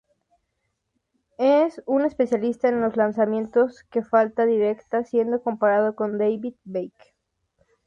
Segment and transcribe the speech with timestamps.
[1.37, 7.09] Es un especialista en los lanzamientos de falta directa, siendo comparado con David Beckham.